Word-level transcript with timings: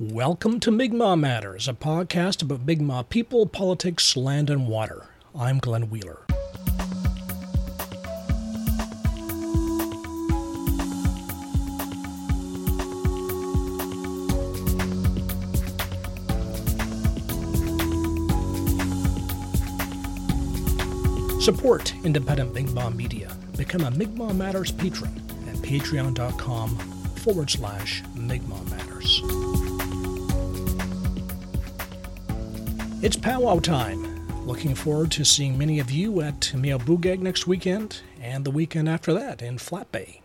Welcome 0.00 0.60
to 0.60 0.70
Mi'kmaq 0.70 1.18
Matters, 1.18 1.66
a 1.66 1.72
podcast 1.72 2.40
about 2.40 2.64
Mi'kmaq 2.64 3.08
people, 3.08 3.46
politics, 3.46 4.16
land, 4.16 4.48
and 4.48 4.68
water. 4.68 5.06
I'm 5.36 5.58
Glenn 5.58 5.90
Wheeler. 5.90 6.20
Support 21.40 21.92
independent 22.04 22.54
Mi'kmaq 22.54 22.94
media. 22.94 23.36
Become 23.56 23.80
a 23.80 23.90
Mi'kmaq 23.90 24.36
Matters 24.36 24.70
patron 24.70 25.20
at 25.48 25.56
patreon.com 25.56 26.76
forward 27.16 27.50
slash 27.50 28.04
Mi'kmaq 28.14 28.70
Matters. 28.70 29.22
It's 33.00 33.14
powwow 33.14 33.60
time. 33.60 34.26
Looking 34.44 34.74
forward 34.74 35.12
to 35.12 35.24
seeing 35.24 35.56
many 35.56 35.78
of 35.78 35.88
you 35.88 36.20
at 36.20 36.40
Miawpukek 36.52 37.20
next 37.20 37.46
weekend 37.46 38.00
and 38.20 38.44
the 38.44 38.50
weekend 38.50 38.88
after 38.88 39.14
that 39.14 39.40
in 39.40 39.58
Flat 39.58 39.92
Bay. 39.92 40.20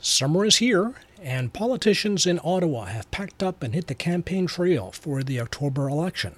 Summer 0.00 0.46
is 0.46 0.56
here, 0.56 0.94
and 1.22 1.52
politicians 1.52 2.24
in 2.24 2.40
Ottawa 2.42 2.86
have 2.86 3.10
packed 3.10 3.42
up 3.42 3.62
and 3.62 3.74
hit 3.74 3.86
the 3.86 3.94
campaign 3.94 4.46
trail 4.46 4.92
for 4.92 5.22
the 5.22 5.38
October 5.38 5.90
election. 5.90 6.36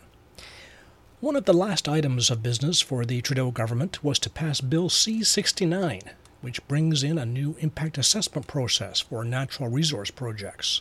One 1.20 1.37
of 1.37 1.45
the 1.45 1.53
last 1.53 1.89
items 1.89 2.28
of 2.28 2.42
business 2.42 2.80
for 2.80 3.05
the 3.05 3.20
Trudeau 3.20 3.53
government 3.53 4.03
was 4.03 4.19
to 4.19 4.30
pass 4.30 4.61
Bill 4.61 4.89
C 4.89 5.23
69, 5.23 6.01
which 6.41 6.67
brings 6.67 7.05
in 7.05 7.19
a 7.19 7.25
new 7.25 7.55
impact 7.61 7.98
assessment 7.98 8.48
process 8.48 8.98
for 8.98 9.25
natural 9.25 9.70
resource 9.70 10.11
projects. 10.11 10.80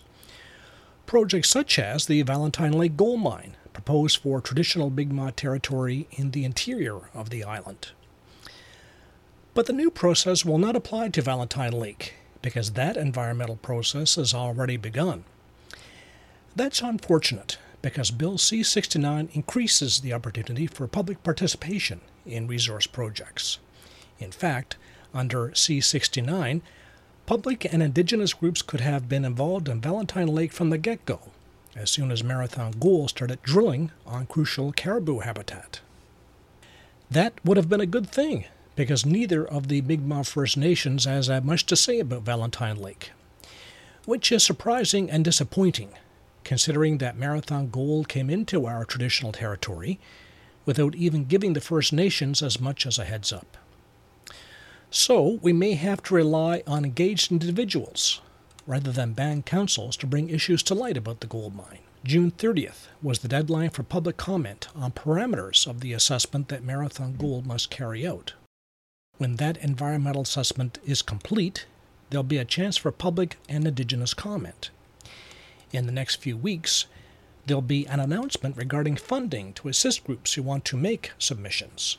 Projects 1.05 1.49
such 1.49 1.77
as 1.77 2.07
the 2.07 2.23
Valentine 2.23 2.73
Lake 2.73 2.97
Gold 2.97 3.21
Mine, 3.21 3.55
proposed 3.77 4.17
for 4.17 4.41
traditional 4.41 4.89
Mi'kmaq 4.89 5.35
territory 5.35 6.07
in 6.09 6.31
the 6.31 6.43
interior 6.43 7.11
of 7.13 7.29
the 7.29 7.43
island. 7.43 7.89
But 9.53 9.67
the 9.67 9.73
new 9.73 9.91
process 9.91 10.43
will 10.43 10.57
not 10.57 10.75
apply 10.75 11.09
to 11.09 11.21
Valentine 11.21 11.73
Lake 11.73 12.15
because 12.41 12.71
that 12.71 12.97
environmental 12.97 13.57
process 13.57 14.15
has 14.15 14.33
already 14.33 14.77
begun. 14.77 15.25
That's 16.55 16.81
unfortunate 16.81 17.59
because 17.83 18.09
Bill 18.09 18.39
C 18.39 18.63
69 18.63 19.29
increases 19.33 19.99
the 19.99 20.11
opportunity 20.11 20.65
for 20.65 20.87
public 20.87 21.21
participation 21.21 22.01
in 22.25 22.47
resource 22.47 22.87
projects. 22.87 23.59
In 24.17 24.31
fact, 24.31 24.75
under 25.13 25.53
C 25.53 25.81
69, 25.81 26.63
public 27.27 27.71
and 27.71 27.83
indigenous 27.83 28.33
groups 28.33 28.63
could 28.63 28.81
have 28.81 29.07
been 29.07 29.23
involved 29.23 29.69
in 29.69 29.81
Valentine 29.81 30.29
Lake 30.29 30.51
from 30.51 30.71
the 30.71 30.79
get 30.79 31.05
go, 31.05 31.19
as 31.77 31.89
soon 31.89 32.11
as 32.11 32.23
Marathon 32.23 32.73
Gold 32.79 33.09
started 33.09 33.41
drilling 33.43 33.91
on 34.05 34.25
crucial 34.25 34.71
caribou 34.71 35.19
habitat. 35.19 35.81
That 37.09 37.33
would 37.45 37.57
have 37.57 37.69
been 37.69 37.81
a 37.81 37.85
good 37.85 38.09
thing, 38.09 38.45
because 38.75 39.05
neither 39.05 39.45
of 39.45 39.67
the 39.67 39.81
Mi'kmaq 39.81 40.27
First 40.27 40.57
Nations 40.57 41.05
has 41.05 41.27
had 41.27 41.45
much 41.45 41.65
to 41.67 41.75
say 41.75 41.99
about 41.99 42.23
Valentine 42.23 42.77
Lake, 42.77 43.11
which 44.05 44.31
is 44.31 44.43
surprising 44.43 45.09
and 45.09 45.23
disappointing, 45.23 45.91
considering 46.43 46.97
that 46.97 47.17
Marathon 47.17 47.69
Gold 47.69 48.07
came 48.07 48.29
into 48.29 48.65
our 48.65 48.85
traditional 48.85 49.31
territory 49.31 49.99
without 50.65 50.95
even 50.95 51.25
giving 51.25 51.53
the 51.53 51.61
First 51.61 51.93
Nations 51.93 52.43
as 52.43 52.59
much 52.59 52.85
as 52.85 52.99
a 52.99 53.05
heads 53.05 53.31
up. 53.31 53.57
So, 54.89 55.39
we 55.41 55.53
may 55.53 55.73
have 55.73 56.01
to 56.03 56.13
rely 56.13 56.63
on 56.65 56.85
engaged 56.85 57.31
individuals 57.31 58.21
rather 58.67 58.91
than 58.91 59.13
ban 59.13 59.41
councils 59.41 59.95
to 59.97 60.05
bring 60.05 60.29
issues 60.29 60.61
to 60.61 60.75
light 60.75 60.97
about 60.97 61.21
the 61.21 61.27
gold 61.27 61.55
mine. 61.55 61.79
June 62.03 62.31
30th 62.31 62.87
was 63.01 63.19
the 63.19 63.27
deadline 63.27 63.69
for 63.69 63.81
public 63.81 64.17
comment 64.17 64.67
on 64.75 64.91
parameters 64.91 65.65
of 65.65 65.79
the 65.79 65.93
assessment 65.93 66.49
that 66.49 66.63
Marathon 66.63 67.15
Gold 67.17 67.47
must 67.47 67.69
carry 67.71 68.05
out. 68.05 68.33
When 69.17 69.37
that 69.37 69.57
environmental 69.57 70.21
assessment 70.21 70.79
is 70.85 71.01
complete, 71.01 71.65
there'll 72.09 72.23
be 72.23 72.37
a 72.37 72.45
chance 72.45 72.77
for 72.77 72.91
public 72.91 73.37
and 73.49 73.65
Indigenous 73.65 74.13
comment. 74.13 74.69
In 75.71 75.85
the 75.85 75.91
next 75.91 76.17
few 76.17 76.37
weeks, 76.37 76.85
there'll 77.45 77.61
be 77.61 77.87
an 77.87 77.99
announcement 77.99 78.57
regarding 78.57 78.97
funding 78.97 79.53
to 79.53 79.69
assist 79.69 80.03
groups 80.03 80.33
who 80.33 80.43
want 80.43 80.65
to 80.65 80.77
make 80.77 81.13
submissions. 81.17 81.97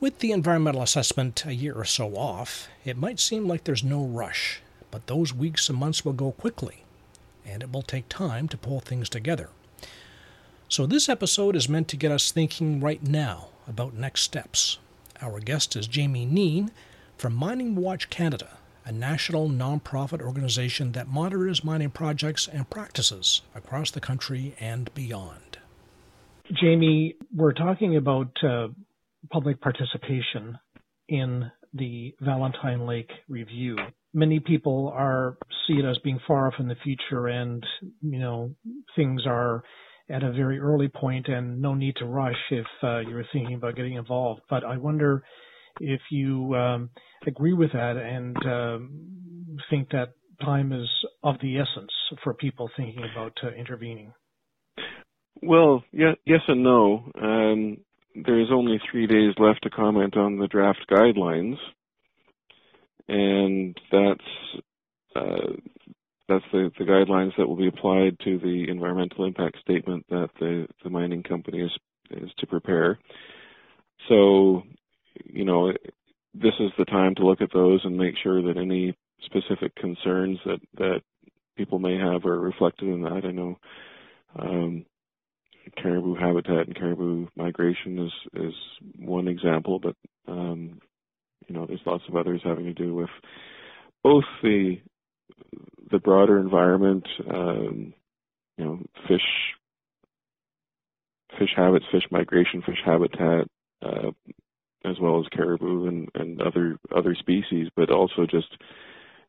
With 0.00 0.18
the 0.18 0.32
environmental 0.32 0.82
assessment 0.82 1.44
a 1.46 1.54
year 1.54 1.74
or 1.74 1.84
so 1.84 2.14
off, 2.16 2.68
it 2.84 2.96
might 2.96 3.18
seem 3.18 3.48
like 3.48 3.64
there's 3.64 3.82
no 3.82 4.04
rush 4.04 4.60
but 4.90 5.06
those 5.06 5.34
weeks 5.34 5.68
and 5.68 5.78
months 5.78 6.04
will 6.04 6.12
go 6.12 6.32
quickly, 6.32 6.84
and 7.44 7.62
it 7.62 7.72
will 7.72 7.82
take 7.82 8.08
time 8.08 8.48
to 8.48 8.56
pull 8.56 8.80
things 8.80 9.08
together. 9.08 9.50
So, 10.68 10.86
this 10.86 11.08
episode 11.08 11.56
is 11.56 11.68
meant 11.68 11.88
to 11.88 11.96
get 11.96 12.12
us 12.12 12.30
thinking 12.30 12.80
right 12.80 13.02
now 13.02 13.48
about 13.66 13.94
next 13.94 14.22
steps. 14.22 14.78
Our 15.22 15.40
guest 15.40 15.76
is 15.76 15.86
Jamie 15.86 16.26
Kneen 16.26 16.70
from 17.16 17.34
Mining 17.34 17.74
Watch 17.74 18.10
Canada, 18.10 18.58
a 18.84 18.92
national 18.92 19.48
nonprofit 19.48 20.20
organization 20.22 20.92
that 20.92 21.08
monitors 21.08 21.64
mining 21.64 21.90
projects 21.90 22.46
and 22.46 22.68
practices 22.68 23.42
across 23.54 23.90
the 23.90 24.00
country 24.00 24.54
and 24.60 24.92
beyond. 24.94 25.58
Jamie, 26.52 27.16
we're 27.34 27.52
talking 27.52 27.96
about 27.96 28.30
uh, 28.42 28.68
public 29.30 29.60
participation 29.60 30.58
in 31.08 31.50
the 31.74 32.14
Valentine 32.20 32.86
Lake 32.86 33.10
Review 33.28 33.76
many 34.14 34.40
people 34.40 34.92
are 34.94 35.36
see 35.66 35.74
it 35.74 35.84
as 35.84 35.98
being 35.98 36.20
far 36.26 36.46
off 36.46 36.54
in 36.58 36.68
the 36.68 36.76
future 36.82 37.26
and 37.26 37.64
you 38.00 38.18
know 38.18 38.54
things 38.96 39.22
are 39.26 39.62
at 40.10 40.22
a 40.22 40.32
very 40.32 40.58
early 40.58 40.88
point 40.88 41.28
and 41.28 41.60
no 41.60 41.74
need 41.74 41.94
to 41.96 42.06
rush 42.06 42.38
if 42.50 42.66
uh, 42.82 43.00
you're 43.00 43.24
thinking 43.32 43.54
about 43.54 43.76
getting 43.76 43.94
involved. 43.94 44.40
But 44.48 44.64
i 44.64 44.76
wonder 44.76 45.22
if 45.80 46.00
you 46.10 46.54
um, 46.56 46.90
agree 47.26 47.52
with 47.52 47.72
that 47.72 47.96
and 47.96 48.36
um, 48.46 49.58
think 49.70 49.90
that 49.90 50.14
time 50.40 50.72
is 50.72 50.88
of 51.22 51.36
the 51.42 51.58
essence 51.58 51.92
for 52.24 52.34
people 52.34 52.70
thinking 52.76 53.02
about 53.12 53.32
uh, 53.42 53.50
intervening. 53.50 54.12
Well 55.42 55.84
yeah, 55.92 56.12
yes 56.24 56.40
and 56.48 56.62
no. 56.62 57.10
Um, 57.20 57.78
there's 58.24 58.48
only 58.50 58.80
three 58.90 59.06
days 59.06 59.34
left 59.38 59.62
to 59.62 59.70
comment 59.70 60.16
on 60.16 60.38
the 60.38 60.48
draft 60.48 60.84
guidelines 60.90 61.56
and 63.08 63.78
that's 63.90 64.20
uh, 65.16 65.52
that's 66.28 66.44
the, 66.52 66.70
the 66.78 66.84
guidelines 66.84 67.32
that 67.38 67.46
will 67.46 67.56
be 67.56 67.68
applied 67.68 68.18
to 68.20 68.38
the 68.38 68.66
environmental 68.68 69.24
impact 69.24 69.56
statement 69.62 70.04
that 70.10 70.28
the, 70.38 70.66
the 70.84 70.90
mining 70.90 71.22
company 71.22 71.60
is 71.60 71.70
is 72.10 72.30
to 72.38 72.46
prepare. 72.46 72.98
So, 74.08 74.62
you 75.24 75.44
know, 75.44 75.72
this 76.34 76.54
is 76.60 76.70
the 76.78 76.84
time 76.84 77.14
to 77.16 77.26
look 77.26 77.40
at 77.40 77.52
those 77.52 77.80
and 77.84 77.96
make 77.96 78.14
sure 78.22 78.42
that 78.42 78.56
any 78.56 78.94
specific 79.24 79.74
concerns 79.76 80.38
that 80.44 80.60
that 80.76 81.00
people 81.56 81.78
may 81.78 81.96
have 81.96 82.24
are 82.24 82.40
reflected 82.40 82.88
in 82.88 83.02
that. 83.02 83.24
I 83.24 83.30
know 83.30 83.58
um, 84.38 84.84
caribou 85.82 86.14
habitat 86.14 86.66
and 86.66 86.76
caribou 86.76 87.26
migration 87.36 87.98
is 87.98 88.42
is 88.42 88.54
one 88.98 89.28
example, 89.28 89.78
but 89.78 89.96
um, 90.26 90.80
you 91.46 91.54
know, 91.54 91.66
there's 91.66 91.80
lots 91.86 92.04
of 92.08 92.16
others 92.16 92.40
having 92.44 92.64
to 92.64 92.74
do 92.74 92.94
with 92.94 93.10
both 94.02 94.24
the 94.42 94.76
the 95.90 95.98
broader 95.98 96.38
environment, 96.38 97.06
um, 97.30 97.94
you 98.56 98.64
know, 98.64 98.78
fish 99.06 99.22
fish 101.38 101.50
habits, 101.56 101.84
fish 101.90 102.04
migration, 102.10 102.62
fish 102.62 102.80
habitat, 102.84 103.46
uh, 103.82 104.10
as 104.84 104.96
well 105.00 105.20
as 105.20 105.26
caribou 105.34 105.86
and, 105.86 106.08
and 106.14 106.40
other 106.40 106.78
other 106.94 107.14
species, 107.14 107.68
but 107.76 107.90
also 107.90 108.26
just 108.30 108.56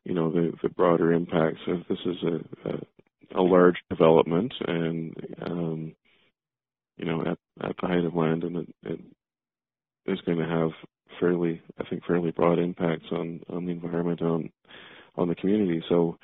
you 0.04 0.14
know 0.14 0.30
the 0.30 0.52
the 0.62 0.68
broader 0.68 1.12
impacts. 1.12 1.60
Of 1.66 1.82
this 1.88 1.98
is 2.04 2.16
a 2.22 2.68
a, 2.68 3.40
a 3.40 3.42
large 3.42 3.76
development 3.88 4.52
and 4.66 5.14
um, 5.42 5.92
you 6.96 7.04
know 7.06 7.22
at 7.22 7.38
at 7.68 7.76
the 7.80 7.86
height 7.86 8.04
of 8.04 8.14
land 8.14 8.44
and 8.44 8.56
it, 8.56 8.68
it 8.84 9.00
is 10.06 10.20
going 10.22 10.38
to 10.38 10.46
have 10.46 10.70
fairly, 11.18 11.62
I 11.78 11.84
think, 11.84 12.04
fairly 12.04 12.30
broad 12.30 12.58
impacts 12.58 13.06
on 13.10 13.40
on 13.48 13.66
the 13.66 13.72
environment 13.72 14.22
on 14.22 14.50
on 15.16 15.28
the 15.28 15.34
community. 15.34 15.82
So, 15.88 16.18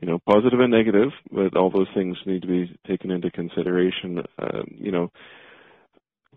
you 0.00 0.08
know, 0.08 0.18
positive 0.26 0.60
and 0.60 0.72
negative, 0.72 1.10
but 1.30 1.56
all 1.56 1.70
those 1.70 1.88
things 1.94 2.16
need 2.26 2.42
to 2.42 2.48
be 2.48 2.78
taken 2.86 3.10
into 3.10 3.30
consideration. 3.30 4.24
Uh, 4.38 4.62
you 4.68 4.90
know, 4.90 5.10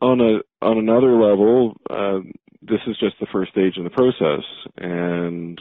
on 0.01 0.19
a 0.21 0.39
on 0.65 0.77
another 0.77 1.13
level, 1.13 1.75
uh, 1.89 2.19
this 2.67 2.79
is 2.87 2.97
just 2.99 3.15
the 3.19 3.27
first 3.31 3.51
stage 3.51 3.77
in 3.77 3.83
the 3.83 3.89
process, 3.89 4.43
and 4.77 5.59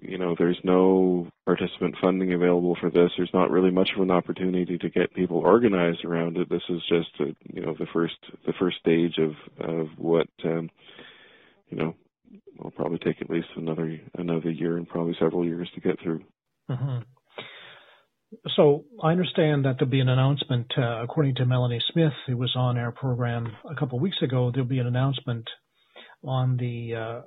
you 0.00 0.18
know, 0.18 0.34
there's 0.38 0.58
no 0.64 1.28
participant 1.46 1.96
funding 2.00 2.34
available 2.34 2.76
for 2.80 2.90
this. 2.90 3.10
There's 3.16 3.32
not 3.32 3.50
really 3.50 3.70
much 3.70 3.90
of 3.96 4.02
an 4.02 4.10
opportunity 4.10 4.78
to 4.78 4.90
get 4.90 5.14
people 5.14 5.38
organized 5.38 6.04
around 6.04 6.36
it. 6.36 6.50
This 6.50 6.62
is 6.68 6.80
just, 6.88 7.08
a, 7.20 7.34
you 7.52 7.62
know, 7.62 7.74
the 7.78 7.86
first 7.92 8.16
the 8.46 8.52
first 8.58 8.78
stage 8.78 9.18
of 9.18 9.32
of 9.66 9.86
what 9.96 10.28
um, 10.44 10.70
you 11.68 11.78
know, 11.78 11.94
will 12.58 12.70
probably 12.70 12.98
take 12.98 13.22
at 13.22 13.30
least 13.30 13.48
another 13.56 13.98
another 14.18 14.50
year 14.50 14.76
and 14.76 14.88
probably 14.88 15.16
several 15.18 15.44
years 15.44 15.70
to 15.74 15.80
get 15.80 16.00
through. 16.02 16.22
Mm-hmm. 16.70 16.98
so 18.56 18.84
I 19.02 19.10
understand 19.10 19.64
that 19.64 19.76
there'll 19.78 19.90
be 19.90 20.00
an 20.00 20.08
announcement, 20.08 20.72
uh, 20.78 21.02
according 21.02 21.34
to 21.36 21.44
Melanie 21.44 21.82
Smith, 21.92 22.12
who 22.26 22.36
was 22.36 22.54
on 22.56 22.78
our 22.78 22.92
program 22.92 23.56
a 23.68 23.74
couple 23.74 23.98
of 23.98 24.02
weeks 24.02 24.22
ago. 24.22 24.50
There'll 24.52 24.68
be 24.68 24.78
an 24.78 24.86
announcement 24.86 25.48
on 26.24 26.56
the 26.56 26.94
uh, 26.94 27.20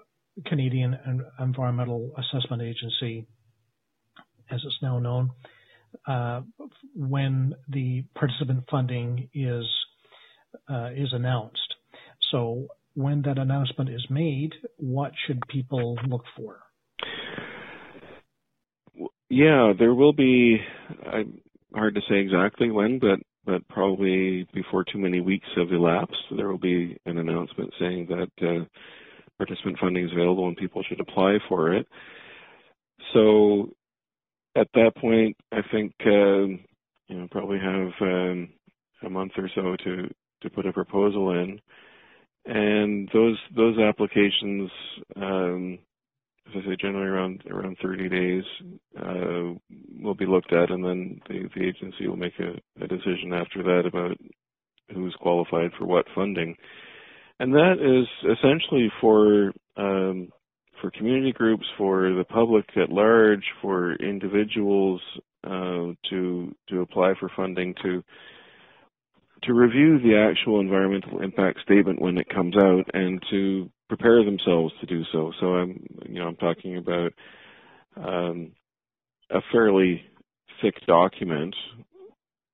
Canadian 0.46 0.98
Environmental 1.40 2.12
Assessment 2.18 2.62
Agency, 2.62 3.26
as 4.52 4.62
it's 4.64 4.78
now 4.82 5.00
known, 5.00 5.32
uh, 6.08 6.42
when 6.96 7.56
the 7.70 8.04
participant 8.16 8.64
funding 8.70 9.30
is 9.34 9.66
uh, 10.70 10.90
is 10.96 11.10
announced. 11.14 11.76
So 12.32 12.68
when 12.96 13.22
that 13.24 13.38
announcement 13.38 13.90
is 13.90 14.06
made, 14.10 14.52
what 14.78 15.12
should 15.26 15.42
people 15.48 15.98
look 16.08 16.24
for? 16.36 16.60
Yeah, 19.30 19.74
there 19.78 19.94
will 19.94 20.14
be. 20.14 20.58
I'm 21.12 21.42
hard 21.74 21.96
to 21.96 22.02
say 22.10 22.18
exactly 22.20 22.72
when, 22.72 23.00
but 23.00 23.20
but 23.46 23.68
probably 23.68 24.45
before 24.76 24.92
too 24.92 25.00
many 25.00 25.22
weeks 25.22 25.48
have 25.56 25.72
elapsed, 25.72 26.22
there 26.36 26.50
will 26.50 26.58
be 26.58 26.98
an 27.06 27.18
announcement 27.18 27.74
saying 27.80 28.08
that 28.08 28.46
uh, 28.46 28.66
participant 29.38 29.78
funding 29.80 30.06
is 30.06 30.12
available 30.12 30.50
and 30.50 30.58
people 30.58 30.84
should 30.84 31.00
apply 31.00 31.38
for 31.48 31.74
it. 31.74 31.88
So 33.14 33.70
at 34.54 34.68
that 34.74 34.92
point, 34.98 35.38
I 35.54 35.62
think 35.72 35.94
uh, 36.06 36.48
you 37.08 37.16
know 37.18 37.28
probably 37.32 37.58
have 37.60 37.92
um, 38.02 38.50
a 39.06 39.10
month 39.10 39.32
or 39.38 39.50
so 39.56 39.78
to 39.86 40.10
to 40.42 40.50
put 40.50 40.66
a 40.66 40.74
proposal 40.74 41.32
in, 41.32 41.58
and 42.46 43.10
those 43.14 43.38
those 43.56 43.78
applications, 43.80 44.70
um, 45.16 45.80
as 46.50 46.64
I 46.64 46.70
say, 46.70 46.76
generally 46.82 47.08
around 47.08 47.44
around 47.50 47.78
30 47.82 48.10
days, 48.10 48.44
uh, 49.00 49.54
will 50.02 50.16
be 50.16 50.26
looked 50.26 50.52
at, 50.52 50.70
and 50.70 50.84
then 50.84 51.22
the, 51.30 51.48
the 51.56 51.66
agency 51.66 52.10
will 52.10 52.18
make 52.18 52.38
a, 52.40 52.84
a 52.84 52.88
decision 52.90 53.32
after 53.32 53.64
that 53.64 53.86
about 53.86 54.18
who's 54.94 55.16
qualified 55.20 55.72
for 55.78 55.86
what 55.86 56.06
funding, 56.14 56.56
and 57.40 57.54
that 57.54 57.74
is 57.80 58.08
essentially 58.38 58.92
for 59.02 59.52
um, 59.78 60.30
for 60.82 60.92
community 60.92 61.32
groups, 61.32 61.66
for 61.78 62.14
the 62.14 62.24
public 62.24 62.66
at 62.76 62.90
large, 62.90 63.44
for 63.62 63.96
individuals 63.96 65.02
uh, 65.44 65.94
to 66.10 66.56
to 66.70 66.82
apply 66.82 67.14
for 67.20 67.30
funding 67.36 67.74
to 67.84 68.04
to 69.44 69.54
review 69.54 70.00
the 70.00 70.18
actual 70.18 70.60
environmental 70.60 71.22
impact 71.22 71.60
statement 71.62 72.02
when 72.02 72.18
it 72.18 72.28
comes 72.30 72.56
out 72.58 72.84
and 72.94 73.22
to 73.30 73.70
prepare 73.88 74.24
themselves 74.24 74.74
to 74.80 74.86
do 74.88 75.04
so. 75.12 75.32
So 75.40 75.56
I'm 75.56 75.86
you 76.08 76.20
know 76.20 76.28
I'm 76.28 76.36
talking 76.38 76.78
about 76.78 77.14
um, 77.96 78.52
a 79.30 79.40
fairly 79.52 80.02
thick 80.62 80.76
document. 80.88 81.56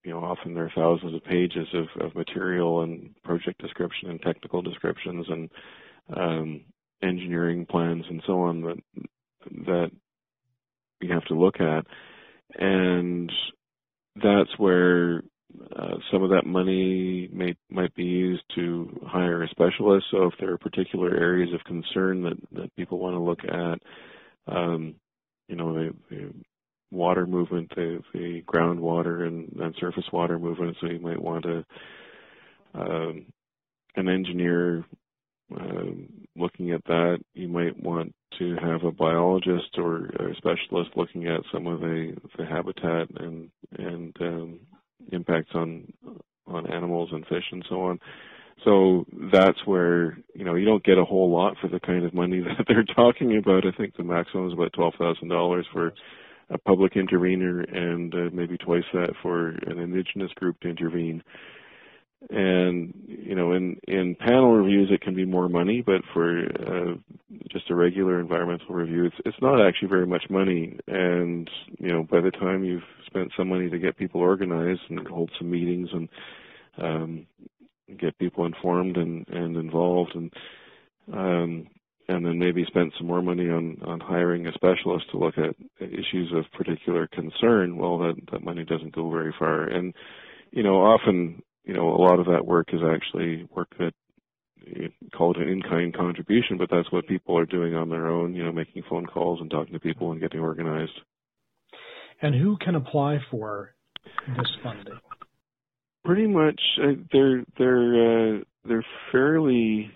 You 0.04 0.12
know, 0.12 0.20
often 0.20 0.54
there 0.54 0.66
are 0.66 0.72
thousands 0.76 1.14
of 1.14 1.24
pages 1.24 1.68
of, 1.74 2.02
of 2.04 2.16
material 2.16 2.82
and 2.82 3.14
project 3.24 3.62
description 3.62 4.10
and 4.10 4.22
technical 4.22 4.62
descriptions 4.62 5.28
and 5.30 5.50
um, 6.16 6.62
engineering 7.04 7.66
plans 7.66 8.06
and 8.10 8.22
so 8.26 8.42
on 8.42 8.62
that 8.62 8.78
that 9.66 9.92
you 11.02 11.14
have 11.14 11.26
to 11.26 11.36
look 11.36 11.60
at, 11.60 11.86
and 12.56 13.32
that's 14.16 14.58
where 14.58 15.24
uh, 15.76 15.96
some 16.12 16.24
of 16.24 16.30
that 16.30 16.46
money 16.46 17.30
may 17.32 17.56
might 17.70 17.94
be 17.96 18.04
used 18.04 18.44
to 18.56 19.00
hire 19.06 19.44
a 19.44 19.50
specialist. 19.50 20.06
So 20.12 20.26
if 20.26 20.34
there 20.40 20.52
are 20.52 20.58
particular 20.58 21.16
areas 21.16 21.54
of 21.54 21.64
concern 21.64 22.24
that 22.24 22.38
that 22.54 22.76
people 22.76 23.00
want 23.00 23.16
to 23.16 23.20
look 23.20 23.44
at, 23.44 23.80
um, 24.54 24.96
you 25.48 25.56
know, 25.56 25.74
the, 25.74 25.94
the 26.10 26.34
water 26.92 27.26
movement, 27.26 27.72
the, 27.76 28.02
the 28.14 28.42
groundwater 28.48 29.28
and, 29.28 29.52
and 29.60 29.76
surface 29.80 30.06
water 30.12 30.38
movement. 30.38 30.78
So 30.82 30.88
you 30.88 31.00
might 31.00 31.22
want 31.22 31.44
to 31.44 31.66
um, 32.74 33.26
an 33.96 34.08
engineer 34.08 34.86
um, 35.60 36.08
looking 36.36 36.72
at 36.72 36.84
that, 36.86 37.20
you 37.34 37.48
might 37.48 37.82
want 37.82 38.14
to 38.40 38.56
have 38.62 38.84
a 38.84 38.92
biologist 38.92 39.78
or 39.78 40.06
a 40.06 40.36
specialist 40.38 40.92
looking 40.96 41.28
at 41.28 41.42
some 41.52 41.68
of 41.68 41.82
the, 41.82 42.16
the 42.38 42.46
habitat 42.46 43.08
and 43.20 43.50
and 43.78 44.16
um, 44.22 44.60
impacts 45.12 45.52
on 45.54 45.92
on 46.48 46.72
animals 46.72 47.10
and 47.12 47.26
fish 47.28 47.44
and 47.52 47.66
so 47.70 47.82
on. 47.84 48.00
So 48.64 49.06
that's 49.32 49.60
where 49.66 50.18
you 50.34 50.46
know 50.46 50.56
you 50.56 50.66
don't 50.66 50.84
get 50.84 50.98
a 50.98 51.06
whole 51.06 51.30
lot 51.30 51.58
for 51.62 51.68
the 51.68 51.80
kind 51.80 52.06
of 52.06 52.14
money 52.14 52.40
that 52.58 52.66
they're 52.68 52.86
talking 52.96 53.38
about. 53.38 53.66
I 53.66 53.76
think 53.78 53.96
the 53.98 54.04
maximum 54.04 54.48
is 54.48 54.54
about 54.54 54.74
twelve 54.74 54.94
thousand 54.98 55.30
dollars 55.30 55.66
for 55.74 55.94
a 56.52 56.58
public 56.58 56.96
intervener, 56.96 57.62
and 57.62 58.14
uh, 58.14 58.30
maybe 58.34 58.58
twice 58.58 58.84
that 58.94 59.14
for 59.22 59.50
an 59.50 59.80
indigenous 59.80 60.32
group 60.36 60.60
to 60.62 60.70
intervene. 60.70 61.24
And 62.30 62.94
you 63.08 63.34
know 63.34 63.54
in 63.54 63.78
in 63.88 64.16
panel 64.16 64.54
reviews 64.54 64.90
it 64.92 65.02
can 65.02 65.16
be 65.16 65.26
more 65.26 65.50
money 65.50 65.82
but 65.84 66.02
for 66.14 66.38
uh, 66.40 66.94
just 67.50 67.72
a 67.72 67.76
regular 67.76 68.20
environmental 68.20 68.76
review 68.76 69.06
it's 69.06 69.16
it's 69.26 69.42
not 69.42 69.66
actually 69.66 69.88
very 69.88 70.06
much 70.06 70.26
money. 70.30 70.78
And 70.88 71.50
you 71.80 71.90
know 71.92 72.04
by 72.04 72.22
the 72.22 72.30
time 72.32 72.64
you've 72.64 72.84
spent 73.08 73.32
some 73.36 73.50
money 73.50 73.70
to 73.72 73.80
get 73.80 73.98
people 73.98 74.22
organized 74.22 74.82
and 74.90 75.08
hold 75.08 75.32
some 75.40 75.50
meetings 75.50 75.90
and 75.94 76.10
um 76.78 77.28
get 78.00 78.18
people 78.20 78.46
informed 78.46 78.98
and 78.98 79.28
and 79.30 79.58
involved 79.58 80.16
and 80.16 80.32
um 81.12 81.68
and 82.12 82.26
then 82.26 82.38
maybe 82.38 82.64
spent 82.66 82.94
some 82.98 83.08
more 83.08 83.22
money 83.22 83.50
on 83.50 83.78
on 83.86 84.00
hiring 84.00 84.48
a 84.48 84.54
specialist 84.54 85.06
to 85.12 85.18
look 85.18 85.36
at 85.38 85.56
issues 85.80 86.32
of 86.36 86.46
particular 86.52 87.08
concern 87.08 87.78
well 87.78 87.98
that 87.98 88.16
that 88.32 88.44
money 88.44 88.64
doesn't 88.64 88.96
go 88.96 89.10
very 89.10 89.34
far 89.40 89.64
and 89.64 89.94
you 90.52 90.64
know 90.64 90.76
often 90.76 91.42
you 91.64 91.74
know, 91.74 91.90
a 91.90 92.02
lot 92.02 92.20
of 92.20 92.26
that 92.28 92.46
work 92.46 92.70
is 92.74 92.82
actually 92.84 93.48
work 93.56 93.70
that 93.78 93.94
you 94.66 94.90
call 95.16 95.32
it 95.32 95.42
an 95.42 95.50
in-kind 95.50 95.96
contribution, 95.96 96.58
but 96.58 96.70
that's 96.70 96.92
what 96.92 97.08
people 97.08 97.38
are 97.38 97.46
doing 97.46 97.76
on 97.76 97.90
their 97.90 98.08
own, 98.08 98.36
you 98.36 98.44
know, 98.44 98.52
making 98.52 98.84
phone 98.90 99.06
calls 99.06 99.40
and 99.42 99.50
talking 99.50 99.74
to 99.74 99.80
people 99.80 100.12
and 100.12 100.22
getting 100.22 100.40
organized. 100.40 100.92
And 102.22 102.36
who 102.36 102.58
can 102.58 102.76
apply 102.76 103.18
for 103.32 103.74
this 104.28 104.50
funding? 104.64 105.00
Pretty 106.06 106.28
much, 106.28 106.60
uh, 106.82 106.94
they're 107.12 107.44
they're 107.58 108.36
uh, 108.36 108.40
they're 108.66 108.86
fairly 109.12 109.92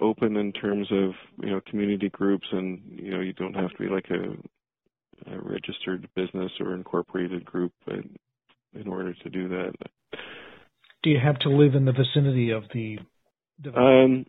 open 0.00 0.36
in 0.36 0.52
terms 0.52 0.88
of 0.90 1.12
you 1.42 1.50
know 1.50 1.60
community 1.68 2.08
groups, 2.08 2.46
and 2.52 2.80
you 2.90 3.10
know 3.10 3.20
you 3.20 3.32
don't 3.32 3.54
have 3.54 3.70
to 3.70 3.78
be 3.78 3.88
like 3.88 4.06
a, 4.10 5.32
a 5.32 5.40
registered 5.40 6.08
business 6.14 6.52
or 6.60 6.74
incorporated 6.74 7.44
group 7.44 7.72
in, 7.86 8.16
in 8.74 8.88
order 8.88 9.14
to 9.14 9.30
do 9.30 9.48
that 9.48 9.72
do 11.02 11.10
you 11.10 11.18
have 11.22 11.38
to 11.40 11.48
live 11.48 11.74
in 11.74 11.84
the 11.84 11.92
vicinity 11.92 12.50
of 12.50 12.64
the? 12.72 12.98
Um, 13.74 14.26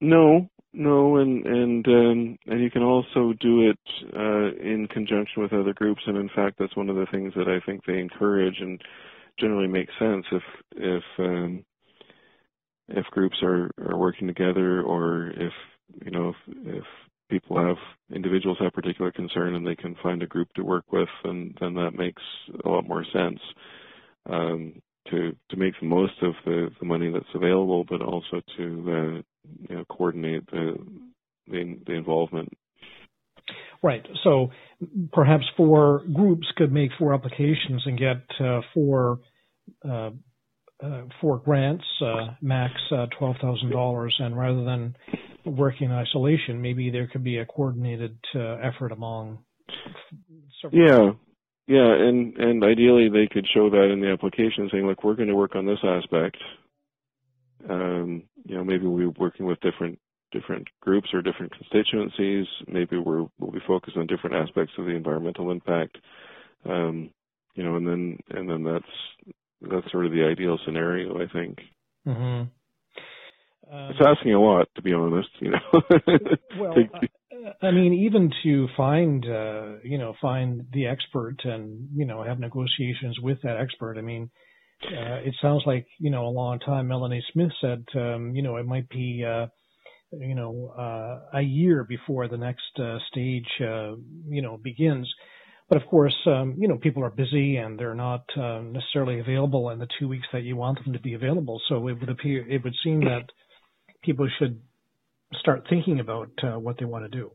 no, 0.00 0.48
no, 0.72 1.16
and 1.16 1.46
and 1.46 1.86
um, 1.86 2.38
and 2.46 2.60
you 2.62 2.70
can 2.70 2.82
also 2.82 3.32
do 3.40 3.70
it 3.70 3.78
uh, 4.16 4.62
in 4.62 4.86
conjunction 4.90 5.42
with 5.42 5.52
other 5.52 5.74
groups. 5.74 6.02
And 6.06 6.16
in 6.16 6.30
fact, 6.34 6.56
that's 6.58 6.76
one 6.76 6.88
of 6.88 6.96
the 6.96 7.06
things 7.10 7.32
that 7.36 7.48
I 7.48 7.64
think 7.64 7.84
they 7.84 7.98
encourage 7.98 8.56
and 8.60 8.80
generally 9.38 9.68
makes 9.68 9.92
sense 9.98 10.24
if 10.32 10.42
if 10.76 11.02
um, 11.18 11.64
if 12.88 13.06
groups 13.06 13.36
are 13.42 13.70
are 13.78 13.98
working 13.98 14.26
together 14.26 14.82
or 14.82 15.30
if 15.36 15.52
you 16.04 16.10
know 16.10 16.30
if, 16.30 16.56
if 16.64 16.84
people 17.30 17.58
have 17.58 17.76
individuals 18.14 18.58
have 18.60 18.72
particular 18.72 19.12
concern 19.12 19.54
and 19.54 19.66
they 19.66 19.76
can 19.76 19.94
find 20.02 20.22
a 20.22 20.26
group 20.26 20.48
to 20.54 20.62
work 20.62 20.90
with, 20.92 21.08
and 21.24 21.56
then 21.60 21.74
that 21.74 21.92
makes 21.94 22.22
a 22.64 22.68
lot 22.68 22.86
more 22.86 23.04
sense. 23.12 23.40
Um, 24.28 24.82
to 25.10 25.34
to 25.50 25.56
make 25.56 25.74
the 25.80 25.86
most 25.86 26.14
of 26.22 26.34
the, 26.44 26.70
the 26.80 26.86
money 26.86 27.10
that's 27.10 27.24
available, 27.34 27.84
but 27.88 28.02
also 28.02 28.42
to 28.56 28.62
uh, 28.62 29.22
you 29.68 29.76
know, 29.76 29.84
coordinate 29.88 30.46
the, 30.50 30.76
the, 31.46 31.78
the 31.86 31.92
involvement. 31.92 32.52
Right. 33.82 34.06
So 34.24 34.50
perhaps 35.12 35.44
four 35.56 36.02
groups 36.12 36.46
could 36.56 36.72
make 36.72 36.90
four 36.98 37.14
applications 37.14 37.82
and 37.86 37.98
get 37.98 38.22
uh, 38.40 38.60
four 38.74 39.20
uh, 39.88 40.10
uh 40.82 41.02
four 41.20 41.38
grants, 41.38 41.84
uh, 42.00 42.34
max 42.40 42.72
uh, 42.92 43.06
twelve 43.18 43.36
thousand 43.42 43.70
dollars, 43.70 44.14
and 44.18 44.36
rather 44.36 44.64
than 44.64 44.96
working 45.44 45.90
in 45.90 45.92
isolation, 45.92 46.60
maybe 46.60 46.90
there 46.90 47.08
could 47.08 47.24
be 47.24 47.38
a 47.38 47.46
coordinated 47.46 48.18
effort 48.34 48.92
among. 48.92 49.38
Yeah, 50.70 51.10
yeah, 51.66 51.92
and 51.92 52.36
and 52.36 52.64
ideally 52.64 53.10
they 53.10 53.28
could 53.30 53.46
show 53.54 53.68
that 53.70 53.90
in 53.92 54.00
the 54.00 54.10
application, 54.10 54.68
saying, 54.72 54.86
"Look, 54.86 55.04
we're 55.04 55.16
going 55.16 55.28
to 55.28 55.34
work 55.34 55.54
on 55.54 55.66
this 55.66 55.78
aspect." 55.84 56.38
Um, 57.68 58.22
you 58.44 58.56
know, 58.56 58.64
maybe 58.64 58.86
we're 58.86 59.10
working 59.10 59.46
with 59.46 59.60
different 59.60 59.98
different 60.32 60.66
groups 60.80 61.08
or 61.12 61.22
different 61.22 61.52
constituencies. 61.52 62.46
Maybe 62.66 62.98
we're 62.98 63.26
we'll 63.38 63.50
be 63.50 63.60
focused 63.66 63.96
on 63.96 64.06
different 64.06 64.36
aspects 64.36 64.72
of 64.78 64.86
the 64.86 64.92
environmental 64.92 65.50
impact. 65.50 65.98
Um, 66.64 67.10
you 67.54 67.64
know, 67.64 67.76
and 67.76 67.86
then 67.86 68.18
and 68.30 68.48
then 68.48 68.64
that's 68.64 69.34
that's 69.60 69.90
sort 69.90 70.06
of 70.06 70.12
the 70.12 70.24
ideal 70.24 70.58
scenario, 70.64 71.16
I 71.16 71.26
think. 71.32 71.58
Mm-hmm. 72.06 72.48
Um, 73.70 73.90
it's 73.90 74.00
asking 74.06 74.34
a 74.34 74.40
lot, 74.40 74.68
to 74.76 74.82
be 74.82 74.92
honest. 74.92 75.28
You 75.40 75.50
know. 75.50 75.82
well, 76.58 76.74
uh, 76.92 77.66
I 77.66 77.70
mean, 77.70 77.92
even 77.92 78.30
to 78.42 78.68
find, 78.76 79.24
uh, 79.26 79.78
you 79.82 79.98
know, 79.98 80.14
find 80.20 80.66
the 80.72 80.86
expert 80.86 81.36
and 81.44 81.88
you 81.94 82.06
know 82.06 82.22
have 82.22 82.38
negotiations 82.38 83.18
with 83.20 83.38
that 83.42 83.58
expert. 83.58 83.98
I 83.98 84.02
mean, 84.02 84.30
uh, 84.84 85.20
it 85.24 85.34
sounds 85.42 85.64
like 85.66 85.86
you 85.98 86.10
know 86.10 86.26
a 86.26 86.30
long 86.30 86.60
time. 86.60 86.88
Melanie 86.88 87.24
Smith 87.32 87.52
said, 87.60 87.84
um, 87.94 88.34
you 88.34 88.42
know, 88.42 88.56
it 88.56 88.66
might 88.66 88.88
be, 88.88 89.24
uh, 89.26 89.46
you 90.12 90.34
know, 90.34 90.72
uh, 90.78 91.38
a 91.38 91.42
year 91.42 91.84
before 91.84 92.28
the 92.28 92.38
next 92.38 92.78
uh, 92.80 92.98
stage, 93.10 93.48
uh, 93.60 93.94
you 94.28 94.40
know, 94.40 94.56
begins. 94.56 95.08
But 95.68 95.82
of 95.82 95.88
course, 95.88 96.16
um, 96.26 96.56
you 96.58 96.66
know, 96.66 96.76
people 96.78 97.04
are 97.04 97.10
busy 97.10 97.56
and 97.56 97.78
they're 97.78 97.94
not 97.94 98.24
uh, 98.36 98.60
necessarily 98.60 99.20
available 99.20 99.70
in 99.70 99.78
the 99.78 99.88
two 99.98 100.08
weeks 100.08 100.26
that 100.32 100.42
you 100.42 100.56
want 100.56 100.82
them 100.82 100.94
to 100.94 101.00
be 101.00 101.14
available. 101.14 101.60
So 101.68 101.88
it 101.88 102.00
would 102.00 102.08
appear, 102.08 102.48
it 102.48 102.64
would 102.64 102.74
seem 102.82 103.00
that 103.00 103.24
people 104.02 104.28
should 104.38 104.60
start 105.40 105.66
thinking 105.68 106.00
about 106.00 106.30
uh, 106.42 106.58
what 106.58 106.78
they 106.78 106.86
want 106.86 107.04
to 107.04 107.10
do. 107.10 107.32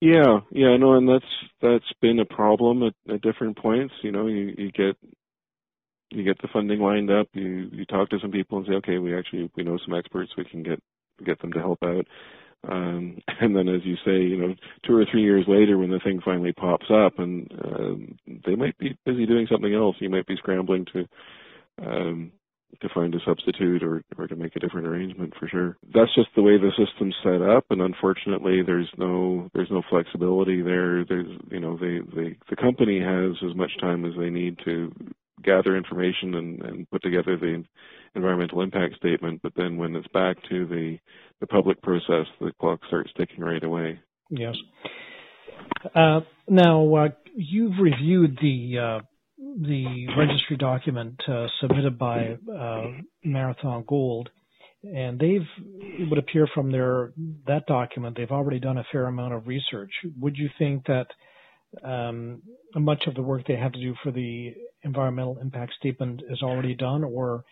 Yeah, 0.00 0.40
yeah, 0.50 0.76
no, 0.78 0.94
and 0.94 1.06
that's 1.06 1.24
that's 1.60 1.92
been 2.00 2.20
a 2.20 2.24
problem 2.24 2.82
at, 2.84 2.94
at 3.12 3.20
different 3.20 3.58
points. 3.58 3.92
You 4.02 4.12
know, 4.12 4.28
you, 4.28 4.54
you 4.56 4.72
get 4.72 4.96
you 6.10 6.24
get 6.24 6.40
the 6.40 6.48
funding 6.52 6.80
lined 6.80 7.10
up, 7.10 7.28
you 7.34 7.68
you 7.70 7.84
talk 7.84 8.08
to 8.10 8.18
some 8.20 8.30
people 8.30 8.58
and 8.58 8.66
say, 8.66 8.74
okay, 8.74 8.98
we 8.98 9.16
actually 9.16 9.50
we 9.56 9.62
know 9.62 9.78
some 9.84 9.94
experts, 9.94 10.32
we 10.38 10.44
can 10.44 10.62
get 10.62 10.80
get 11.24 11.38
them 11.42 11.52
to 11.52 11.58
help 11.58 11.80
out. 11.84 12.06
Um, 12.68 13.18
and 13.40 13.56
then, 13.56 13.68
as 13.68 13.82
you 13.84 13.96
say, 14.04 14.20
you 14.20 14.36
know, 14.36 14.54
two 14.86 14.96
or 14.96 15.04
three 15.10 15.22
years 15.22 15.44
later, 15.48 15.78
when 15.78 15.90
the 15.90 16.00
thing 16.00 16.20
finally 16.24 16.52
pops 16.52 16.86
up, 16.90 17.18
and 17.18 17.50
uh, 17.52 18.36
they 18.46 18.54
might 18.54 18.76
be 18.78 18.96
busy 19.04 19.26
doing 19.26 19.46
something 19.50 19.74
else, 19.74 19.96
you 20.00 20.10
might 20.10 20.26
be 20.26 20.36
scrambling 20.36 20.86
to 20.92 21.06
um, 21.84 22.32
to 22.80 22.88
find 22.94 23.14
a 23.14 23.18
substitute 23.26 23.82
or 23.82 24.02
or 24.16 24.26
to 24.26 24.36
make 24.36 24.54
a 24.56 24.60
different 24.60 24.86
arrangement 24.86 25.32
for 25.38 25.48
sure. 25.48 25.76
That's 25.92 26.14
just 26.14 26.28
the 26.36 26.42
way 26.42 26.56
the 26.56 26.70
system's 26.78 27.16
set 27.22 27.42
up, 27.42 27.64
and 27.70 27.80
unfortunately, 27.80 28.62
there's 28.64 28.90
no 28.96 29.50
there's 29.54 29.70
no 29.70 29.82
flexibility 29.88 30.62
there. 30.62 31.04
There's 31.04 31.28
you 31.50 31.60
know, 31.60 31.76
they 31.76 31.98
they 32.14 32.36
the 32.48 32.56
company 32.56 33.00
has 33.00 33.36
as 33.48 33.56
much 33.56 33.72
time 33.80 34.04
as 34.04 34.12
they 34.18 34.30
need 34.30 34.58
to 34.64 34.92
gather 35.42 35.76
information 35.76 36.34
and, 36.34 36.62
and 36.62 36.90
put 36.90 37.02
together 37.02 37.36
the 37.36 37.64
environmental 38.14 38.60
impact 38.60 38.96
statement, 38.96 39.40
but 39.42 39.52
then 39.56 39.76
when 39.76 39.94
it's 39.96 40.08
back 40.08 40.36
to 40.48 40.66
the 40.66 40.98
the 41.40 41.46
public 41.46 41.82
process, 41.82 42.26
the 42.40 42.52
clock 42.60 42.80
starts 42.86 43.10
ticking 43.16 43.40
right 43.40 43.62
away. 43.62 44.00
Yes. 44.30 44.56
Uh, 45.94 46.20
now 46.48 46.94
uh, 46.94 47.08
you've 47.34 47.78
reviewed 47.80 48.38
the 48.40 48.78
uh, 48.78 49.00
the 49.38 50.06
registry 50.16 50.56
document 50.56 51.20
uh, 51.28 51.46
submitted 51.60 51.98
by 51.98 52.36
uh, 52.54 52.86
Marathon 53.24 53.84
Gold, 53.86 54.30
and 54.82 55.18
they've 55.18 55.46
it 55.66 56.08
would 56.08 56.18
appear 56.18 56.46
from 56.54 56.70
their 56.70 57.12
that 57.46 57.66
document 57.66 58.16
they've 58.16 58.30
already 58.30 58.60
done 58.60 58.78
a 58.78 58.84
fair 58.92 59.06
amount 59.06 59.34
of 59.34 59.46
research. 59.46 59.90
Would 60.20 60.36
you 60.36 60.50
think 60.58 60.86
that 60.86 61.06
um, 61.82 62.42
much 62.74 63.04
of 63.06 63.14
the 63.14 63.22
work 63.22 63.46
they 63.46 63.56
have 63.56 63.72
to 63.72 63.80
do 63.80 63.94
for 64.02 64.10
the 64.10 64.54
environmental 64.82 65.38
impact 65.40 65.72
statement 65.78 66.22
is 66.28 66.42
already 66.42 66.74
done, 66.74 67.04
or 67.04 67.44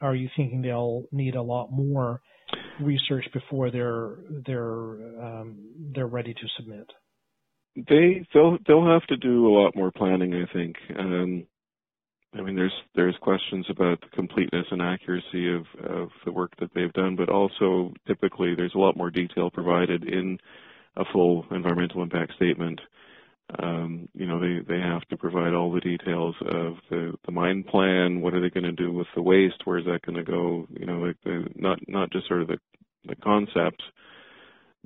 are 0.00 0.14
you 0.14 0.28
thinking 0.36 0.62
they'll 0.62 1.04
need 1.12 1.34
a 1.34 1.42
lot 1.42 1.72
more 1.72 2.20
research 2.80 3.26
before 3.32 3.70
they're 3.70 4.16
they're 4.46 5.22
um, 5.22 5.56
they're 5.94 6.06
ready 6.06 6.34
to 6.34 6.48
submit? 6.56 6.90
They 7.76 8.26
they'll 8.34 8.58
they'll 8.66 8.86
have 8.86 9.06
to 9.06 9.16
do 9.16 9.46
a 9.46 9.54
lot 9.56 9.74
more 9.76 9.90
planning, 9.90 10.34
I 10.34 10.52
think. 10.52 10.76
Um, 10.98 11.46
I 12.34 12.40
mean, 12.40 12.56
there's 12.56 12.72
there's 12.94 13.16
questions 13.20 13.66
about 13.68 14.00
the 14.00 14.08
completeness 14.14 14.66
and 14.70 14.80
accuracy 14.80 15.54
of 15.54 15.64
of 15.84 16.08
the 16.24 16.32
work 16.32 16.52
that 16.60 16.70
they've 16.74 16.92
done, 16.92 17.16
but 17.16 17.28
also 17.28 17.92
typically 18.06 18.54
there's 18.54 18.74
a 18.74 18.78
lot 18.78 18.96
more 18.96 19.10
detail 19.10 19.50
provided 19.50 20.04
in 20.04 20.38
a 20.96 21.04
full 21.12 21.44
environmental 21.50 22.02
impact 22.02 22.32
statement. 22.36 22.80
Um, 23.58 24.08
you 24.14 24.26
know, 24.26 24.40
they 24.40 24.60
they 24.66 24.80
have 24.80 25.02
to 25.08 25.16
provide 25.16 25.52
all 25.52 25.72
the 25.72 25.80
details 25.80 26.34
of 26.40 26.76
the 26.90 27.14
the 27.26 27.32
mine 27.32 27.64
plan. 27.64 28.20
What 28.20 28.34
are 28.34 28.40
they 28.40 28.50
going 28.50 28.64
to 28.64 28.72
do 28.72 28.92
with 28.92 29.08
the 29.14 29.22
waste? 29.22 29.62
Where 29.64 29.78
is 29.78 29.84
that 29.84 30.02
going 30.02 30.16
to 30.16 30.30
go? 30.30 30.66
You 30.70 30.86
know, 30.86 30.98
like 30.98 31.16
the, 31.24 31.46
not 31.54 31.78
not 31.86 32.10
just 32.12 32.28
sort 32.28 32.42
of 32.42 32.48
the 32.48 32.58
the 33.04 33.16
concept, 33.16 33.82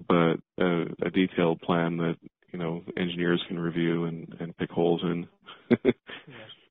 but 0.08 0.36
a, 0.58 0.86
a 1.02 1.10
detailed 1.10 1.60
plan 1.60 1.96
that 1.98 2.16
you 2.52 2.58
know 2.58 2.82
engineers 2.96 3.42
can 3.48 3.58
review 3.58 4.04
and, 4.04 4.34
and 4.40 4.56
pick 4.56 4.70
holes 4.70 5.02
in, 5.02 5.28
yes. 5.70 5.78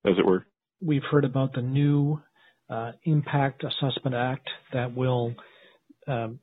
as 0.05 0.17
it 0.17 0.25
were. 0.25 0.45
We've 0.81 1.03
heard 1.03 1.25
about 1.25 1.53
the 1.53 1.61
new 1.61 2.21
uh, 2.69 2.93
Impact 3.03 3.63
Assessment 3.63 4.15
Act 4.15 4.49
that 4.73 4.95
will 4.95 5.35
um, 6.07 6.39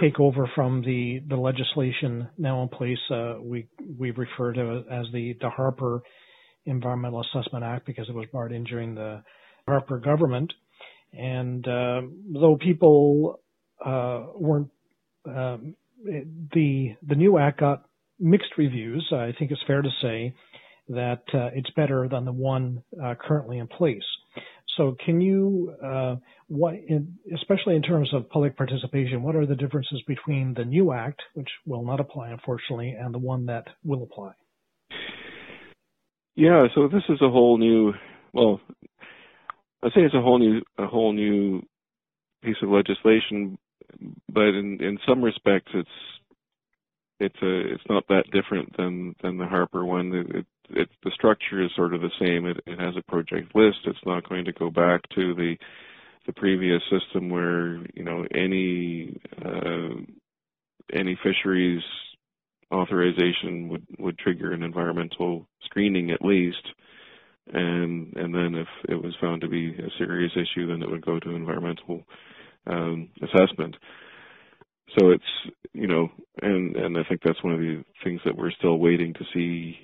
take 0.00 0.20
over 0.20 0.50
from 0.54 0.82
the, 0.82 1.22
the 1.28 1.36
legislation 1.36 2.28
now 2.38 2.62
in 2.62 2.68
place. 2.68 2.98
Uh, 3.10 3.34
we 3.40 3.66
we 3.98 4.10
refer 4.10 4.52
to 4.52 4.84
as 4.90 5.06
the 5.12 5.36
the 5.40 5.50
Harper 5.50 6.02
Environmental 6.64 7.22
Assessment 7.22 7.64
Act 7.64 7.86
because 7.86 8.08
it 8.08 8.14
was 8.14 8.26
brought 8.32 8.52
in 8.52 8.64
during 8.64 8.94
the 8.94 9.22
Harper 9.66 9.98
government. 9.98 10.52
And 11.12 11.66
uh, 11.66 12.02
though 12.32 12.56
people 12.56 13.40
uh, 13.84 14.26
weren't 14.34 14.70
um, 15.26 15.76
the 16.04 16.96
the 17.06 17.14
new 17.14 17.38
act 17.38 17.60
got 17.60 17.84
mixed 18.18 18.52
reviews. 18.56 19.06
I 19.12 19.32
think 19.38 19.50
it's 19.50 19.62
fair 19.66 19.82
to 19.82 19.90
say 20.00 20.34
that 20.88 21.22
uh, 21.32 21.50
it's 21.54 21.70
better 21.70 22.08
than 22.08 22.24
the 22.24 22.32
one 22.32 22.82
uh, 23.02 23.14
currently 23.20 23.58
in 23.58 23.66
place. 23.68 24.02
So, 24.76 24.96
can 25.04 25.20
you, 25.20 25.74
uh, 25.84 26.16
what, 26.48 26.74
in, 26.74 27.18
especially 27.34 27.76
in 27.76 27.82
terms 27.82 28.12
of 28.14 28.28
public 28.30 28.56
participation, 28.56 29.22
what 29.22 29.36
are 29.36 29.44
the 29.44 29.54
differences 29.54 30.02
between 30.06 30.54
the 30.54 30.64
new 30.64 30.92
act, 30.92 31.20
which 31.34 31.50
will 31.66 31.84
not 31.84 32.00
apply, 32.00 32.30
unfortunately, 32.30 32.96
and 32.98 33.12
the 33.12 33.18
one 33.18 33.46
that 33.46 33.64
will 33.84 34.02
apply? 34.02 34.32
Yeah, 36.34 36.66
so 36.74 36.88
this 36.88 37.02
is 37.10 37.20
a 37.20 37.28
whole 37.28 37.58
new. 37.58 37.92
Well, 38.32 38.60
I'd 39.82 39.92
say 39.94 40.00
it's 40.00 40.14
a 40.14 40.22
whole 40.22 40.38
new, 40.38 40.62
a 40.78 40.86
whole 40.86 41.12
new 41.12 41.62
piece 42.42 42.56
of 42.62 42.70
legislation, 42.70 43.58
but 44.32 44.48
in 44.48 44.78
in 44.80 44.98
some 45.06 45.22
respects, 45.22 45.70
it's 45.74 45.88
it's 47.20 47.42
a 47.42 47.74
it's 47.74 47.84
not 47.88 48.04
that 48.08 48.24
different 48.32 48.76
than 48.76 49.14
than 49.22 49.36
the 49.36 49.46
Harper 49.46 49.84
one. 49.84 50.12
It, 50.14 50.36
it, 50.36 50.46
it 50.70 50.88
the 51.04 51.10
structure 51.14 51.62
is 51.62 51.70
sort 51.76 51.94
of 51.94 52.00
the 52.00 52.10
same. 52.20 52.46
It, 52.46 52.58
it 52.66 52.78
has 52.78 52.94
a 52.96 53.10
project 53.10 53.54
list. 53.54 53.78
It's 53.86 53.98
not 54.06 54.28
going 54.28 54.44
to 54.46 54.52
go 54.52 54.70
back 54.70 55.02
to 55.14 55.34
the 55.34 55.56
the 56.26 56.32
previous 56.32 56.82
system 56.90 57.30
where 57.30 57.76
you 57.94 58.04
know 58.04 58.24
any 58.34 59.20
uh, 59.44 60.00
any 60.92 61.18
fisheries 61.22 61.82
authorization 62.72 63.68
would 63.68 63.86
would 63.98 64.18
trigger 64.18 64.52
an 64.52 64.62
environmental 64.62 65.46
screening 65.64 66.10
at 66.10 66.24
least, 66.24 66.66
and 67.52 68.12
and 68.16 68.34
then 68.34 68.54
if 68.54 68.68
it 68.88 69.02
was 69.02 69.14
found 69.20 69.40
to 69.42 69.48
be 69.48 69.70
a 69.74 69.90
serious 69.98 70.32
issue, 70.36 70.66
then 70.66 70.82
it 70.82 70.90
would 70.90 71.04
go 71.04 71.18
to 71.20 71.30
environmental 71.34 72.02
um, 72.66 73.08
assessment 73.22 73.76
so 74.98 75.10
it's 75.10 75.54
you 75.72 75.86
know 75.86 76.08
and 76.42 76.76
and 76.76 76.96
I 76.98 77.02
think 77.08 77.22
that's 77.24 77.42
one 77.42 77.54
of 77.54 77.60
the 77.60 77.84
things 78.04 78.20
that 78.24 78.36
we're 78.36 78.50
still 78.52 78.78
waiting 78.78 79.14
to 79.14 79.24
see 79.32 79.78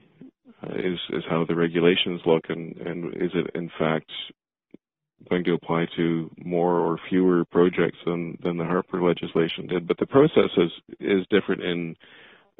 is 0.76 0.98
is 1.10 1.24
how 1.28 1.44
the 1.46 1.54
regulations 1.54 2.20
look 2.26 2.44
and 2.48 2.76
and 2.78 3.14
is 3.22 3.30
it 3.34 3.50
in 3.54 3.70
fact 3.78 4.10
going 5.30 5.44
to 5.44 5.54
apply 5.54 5.86
to 5.96 6.30
more 6.44 6.78
or 6.80 6.98
fewer 7.08 7.44
projects 7.46 7.98
than 8.06 8.38
than 8.42 8.56
the 8.56 8.64
Harper 8.64 9.02
legislation 9.02 9.66
did? 9.66 9.86
But 9.86 9.98
the 9.98 10.06
process 10.06 10.50
is 10.56 10.70
is 11.00 11.26
different 11.30 11.62
in 11.62 11.96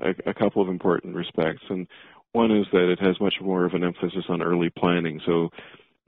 a, 0.01 0.31
a 0.31 0.35
couple 0.35 0.63
of 0.63 0.69
important 0.69 1.15
respects 1.17 1.63
and 1.71 1.87
one 2.33 2.51
is 2.51 2.67
that 2.73 2.91
it 2.93 3.01
has 3.01 3.19
much 3.21 3.35
more 3.41 3.65
of 3.65 3.73
an 3.75 3.83
emphasis 3.83 4.25
on 4.29 4.43
early 4.43 4.71
planning. 4.71 5.21
So 5.27 5.49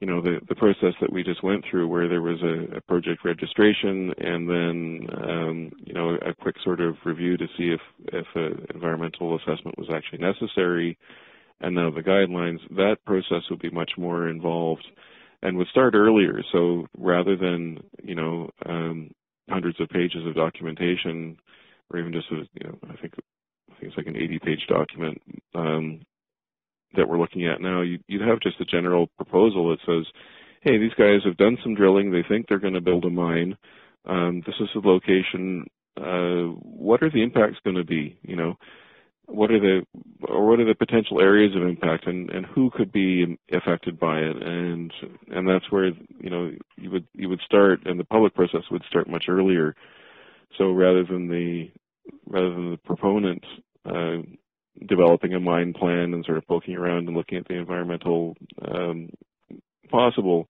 you 0.01 0.07
know 0.07 0.21
the 0.23 0.41
the 0.49 0.55
process 0.55 0.95
that 1.01 1.13
we 1.13 1.23
just 1.23 1.43
went 1.43 1.65
through 1.71 1.89
where 1.89 2.09
there 2.09 2.23
was 2.23 2.41
a, 2.43 2.77
a 2.77 2.81
project 2.83 3.25
registration 3.25 4.13
and 4.19 4.49
then 4.49 5.07
um, 5.25 5.73
you 5.85 5.93
know 5.93 6.17
a 6.25 6.35
quick 6.35 6.57
sort 6.65 6.81
of 6.81 6.97
review 7.05 7.37
to 7.37 7.47
see 7.59 7.71
if 7.75 7.81
if 8.13 8.27
an 8.35 8.67
environmental 8.75 9.37
assessment 9.37 9.79
was 9.79 9.89
actually 9.93 10.19
necessary 10.19 10.97
and 11.61 11.75
now 11.75 11.90
the 11.90 12.00
guidelines 12.00 12.59
that 12.71 12.97
process 13.05 13.43
would 13.50 13.61
be 13.61 13.71
much 13.71 13.93
more 13.99 14.29
involved 14.29 14.87
and 15.43 15.57
would 15.57 15.69
start 15.69 15.95
earlier 15.95 16.43
so 16.52 16.87
rather 16.99 17.37
than 17.37 17.79
you 18.02 18.14
know 18.14 18.50
um, 18.67 19.11
hundreds 19.49 19.81
of 19.81 19.88
pages 19.88 20.26
of 20.26 20.35
documentation 20.35 21.37
or 21.90 21.99
even 21.99 22.12
just 22.12 22.31
you 22.31 22.64
know 22.64 22.79
I 22.85 22.97
think 22.97 23.14
I 23.71 23.75
think 23.75 23.93
it's 23.93 23.97
like 23.97 24.07
an 24.07 24.17
80 24.17 24.38
page 24.40 24.67
document 24.69 25.21
um, 25.55 26.00
that 26.97 27.09
we're 27.09 27.19
looking 27.19 27.47
at 27.47 27.61
now, 27.61 27.83
you, 27.83 27.99
would 28.11 28.26
have 28.26 28.40
just 28.40 28.61
a 28.61 28.64
general 28.64 29.07
proposal 29.17 29.71
that 29.71 29.79
says, 29.87 30.07
hey, 30.62 30.79
these 30.79 30.95
guys 30.99 31.21
have 31.25 31.37
done 31.37 31.57
some 31.62 31.75
drilling. 31.75 32.11
They 32.11 32.25
think 32.29 32.47
they're 32.49 32.59
going 32.59 32.75
to 32.75 32.81
build 32.81 33.05
a 33.05 33.11
mine. 33.11 33.57
Um, 34.07 34.43
this 34.47 34.57
is 34.61 34.69
the 34.75 34.81
location. 34.81 35.67
Uh, 35.97 36.55
what 36.62 37.02
are 37.02 37.11
the 37.11 37.23
impacts 37.23 37.59
going 37.64 37.76
to 37.76 37.85
be? 37.85 38.19
You 38.23 38.37
know, 38.37 38.55
what 39.31 39.51
are 39.51 39.61
the 39.61 39.87
or 40.23 40.47
what 40.47 40.61
are 40.61 40.67
the 40.67 40.75
potential 40.75 41.21
areas 41.21 41.55
of 41.57 41.63
impact, 41.63 42.07
and, 42.07 42.31
and 42.31 42.47
who 42.47 42.71
could 42.71 42.93
be 42.93 43.39
affected 43.53 43.99
by 43.99 44.19
it? 44.21 44.37
And 44.43 44.93
and 45.29 45.49
that's 45.49 45.71
where 45.71 45.87
you 45.87 46.31
know 46.31 46.51
you 46.77 46.91
would 46.91 47.07
you 47.15 47.29
would 47.29 47.41
start, 47.41 47.81
and 47.87 47.99
the 47.99 48.05
public 48.05 48.35
process 48.35 48.63
would 48.71 48.83
start 48.89 49.09
much 49.09 49.25
earlier. 49.29 49.75
So 50.59 50.73
rather 50.73 51.05
than 51.05 51.29
the 51.29 51.71
rather 52.27 52.51
than 52.51 52.73
the 52.73 52.79
proponent 52.79 53.45
uh, 53.85 54.19
developing 54.87 55.35
a 55.35 55.41
mine 55.41 55.73
plan 55.73 56.15
and 56.15 56.25
sort 56.25 56.39
of 56.39 56.47
poking 56.47 56.77
around 56.77 57.07
and 57.09 57.17
looking 57.17 57.39
at 57.39 57.49
the 57.49 57.55
environmental 57.55 58.37
um, 58.67 59.09
possible 59.91 60.49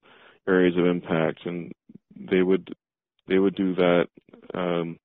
areas 0.49 0.77
of 0.77 0.87
impact, 0.87 1.47
and 1.47 1.73
they 2.17 2.43
would 2.43 2.75
they 3.29 3.39
would 3.39 3.55
do 3.55 3.75
that 3.75 4.07
um, 4.55 4.99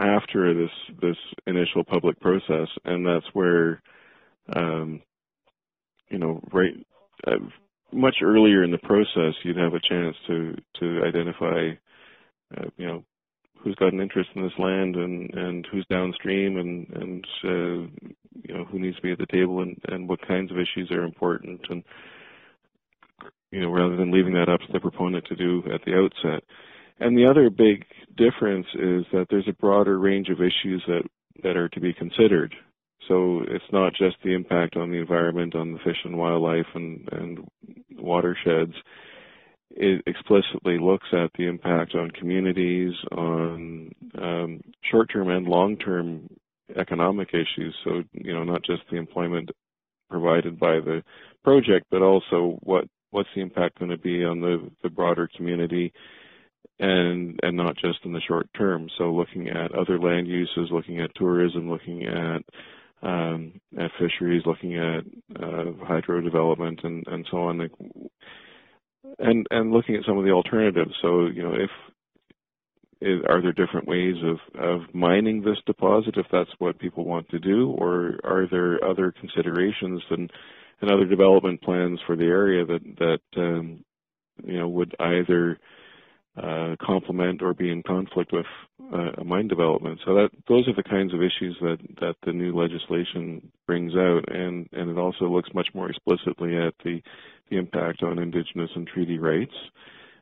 after 0.00 0.54
this 0.54 0.70
this 1.00 1.16
initial 1.46 1.84
public 1.84 2.18
process, 2.20 2.68
and 2.84 3.06
that's 3.06 3.26
where 3.32 3.82
um, 4.54 5.02
you 6.08 6.18
know 6.18 6.40
right 6.52 6.74
uh, 7.26 7.36
much 7.92 8.16
earlier 8.22 8.64
in 8.64 8.70
the 8.70 8.78
process 8.78 9.34
you'd 9.42 9.56
have 9.56 9.74
a 9.74 9.88
chance 9.88 10.16
to 10.26 10.56
to 10.78 11.02
identify 11.04 11.70
uh, 12.56 12.68
you 12.76 12.86
know 12.86 13.04
who's 13.62 13.74
got 13.74 13.92
an 13.92 14.00
interest 14.00 14.30
in 14.34 14.42
this 14.42 14.58
land 14.58 14.96
and 14.96 15.32
and 15.34 15.66
who's 15.70 15.86
downstream 15.90 16.56
and 16.56 16.86
and 16.94 17.24
uh, 17.44 18.08
you 18.42 18.54
know 18.54 18.64
who 18.64 18.78
needs 18.78 18.96
to 18.96 19.02
be 19.02 19.12
at 19.12 19.18
the 19.18 19.26
table 19.26 19.60
and 19.60 19.76
and 19.88 20.08
what 20.08 20.26
kinds 20.26 20.50
of 20.50 20.58
issues 20.58 20.90
are 20.90 21.04
important. 21.04 21.60
And 21.68 21.82
you 23.50 23.60
know 23.60 23.70
rather 23.70 23.96
than 23.96 24.12
leaving 24.12 24.34
that 24.34 24.48
up 24.48 24.60
to 24.60 24.72
the 24.72 24.80
proponent 24.80 25.26
to 25.26 25.36
do 25.36 25.62
at 25.72 25.82
the 25.84 25.94
outset 25.94 26.42
and 27.00 27.16
the 27.16 27.26
other 27.26 27.50
big 27.50 27.84
difference 28.16 28.66
is 28.74 29.04
that 29.12 29.26
there's 29.30 29.48
a 29.48 29.54
broader 29.54 29.98
range 29.98 30.28
of 30.28 30.40
issues 30.40 30.82
that 30.86 31.02
that 31.42 31.56
are 31.56 31.68
to 31.68 31.80
be 31.80 31.92
considered 31.92 32.54
so 33.08 33.40
it's 33.48 33.64
not 33.72 33.92
just 33.94 34.16
the 34.22 34.34
impact 34.34 34.76
on 34.76 34.90
the 34.90 34.98
environment 34.98 35.54
on 35.54 35.72
the 35.72 35.78
fish 35.78 35.98
and 36.04 36.16
wildlife 36.16 36.66
and 36.74 37.08
and 37.12 37.48
watersheds 37.96 38.74
it 39.70 40.02
explicitly 40.06 40.78
looks 40.78 41.06
at 41.12 41.30
the 41.38 41.46
impact 41.46 41.94
on 41.94 42.10
communities, 42.10 42.92
on 43.12 43.92
um, 44.20 44.60
short-term 44.90 45.28
and 45.30 45.46
long-term 45.46 46.28
economic 46.76 47.28
issues. 47.28 47.74
So, 47.84 48.02
you 48.12 48.32
know, 48.32 48.44
not 48.44 48.64
just 48.64 48.82
the 48.90 48.96
employment 48.96 49.50
provided 50.08 50.58
by 50.58 50.80
the 50.80 51.02
project, 51.44 51.86
but 51.90 52.02
also 52.02 52.58
what 52.62 52.84
what's 53.12 53.28
the 53.34 53.40
impact 53.40 53.78
going 53.78 53.90
to 53.90 53.98
be 53.98 54.24
on 54.24 54.40
the, 54.40 54.70
the 54.84 54.88
broader 54.88 55.28
community 55.36 55.92
and 56.80 57.38
and 57.42 57.56
not 57.56 57.76
just 57.76 57.98
in 58.04 58.12
the 58.12 58.20
short 58.26 58.48
term. 58.56 58.88
So 58.98 59.12
looking 59.12 59.48
at 59.48 59.72
other 59.72 59.98
land 59.98 60.26
uses, 60.26 60.70
looking 60.72 61.00
at 61.00 61.14
tourism, 61.14 61.70
looking 61.70 62.06
at 62.06 62.42
um, 63.02 63.60
at 63.78 63.90
fisheries, 63.98 64.42
looking 64.46 64.76
at 64.76 65.04
uh, 65.40 65.72
hydro 65.86 66.20
development 66.22 66.80
and, 66.82 67.06
and 67.06 67.26
so 67.30 67.38
on. 67.38 67.70
And 69.18 69.46
and 69.50 69.70
looking 69.72 69.96
at 69.96 70.04
some 70.06 70.18
of 70.18 70.24
the 70.24 70.30
alternatives. 70.30 70.94
So 71.02 71.26
you 71.26 71.42
know, 71.42 71.54
if 71.54 71.70
are 73.28 73.40
there 73.42 73.52
different 73.52 73.86
ways 73.88 74.16
of 74.24 74.38
of 74.60 74.94
mining 74.94 75.42
this 75.42 75.58
deposit 75.66 76.16
if 76.16 76.26
that's 76.32 76.50
what 76.58 76.78
people 76.78 77.04
want 77.04 77.28
to 77.30 77.38
do, 77.38 77.70
or 77.70 78.18
are 78.24 78.46
there 78.50 78.82
other 78.84 79.12
considerations 79.12 80.02
and 80.10 80.30
and 80.80 80.90
other 80.90 81.06
development 81.06 81.60
plans 81.60 82.00
for 82.06 82.16
the 82.16 82.24
area 82.24 82.64
that 82.64 82.80
that 82.98 83.40
um, 83.40 83.84
you 84.44 84.58
know 84.58 84.68
would 84.68 84.94
either 84.98 85.58
uh, 86.36 86.76
complement 86.80 87.42
or 87.42 87.54
be 87.54 87.70
in 87.70 87.82
conflict 87.82 88.32
with 88.32 88.46
uh, 88.92 89.22
mine 89.24 89.48
development. 89.48 90.00
So 90.04 90.14
that 90.14 90.30
those 90.48 90.66
are 90.68 90.74
the 90.74 90.82
kinds 90.82 91.12
of 91.12 91.20
issues 91.22 91.56
that 91.60 91.78
that 92.00 92.14
the 92.24 92.32
new 92.32 92.56
legislation 92.56 93.50
brings 93.66 93.94
out, 93.94 94.24
and 94.28 94.68
and 94.72 94.90
it 94.90 94.98
also 94.98 95.26
looks 95.26 95.50
much 95.54 95.68
more 95.74 95.90
explicitly 95.90 96.56
at 96.56 96.74
the 96.84 97.00
the 97.50 97.56
impact 97.56 98.02
on 98.02 98.18
indigenous 98.18 98.70
and 98.74 98.86
treaty 98.86 99.18
rights. 99.18 99.54